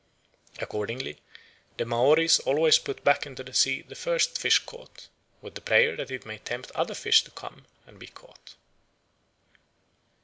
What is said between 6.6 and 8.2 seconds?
other fish to come and be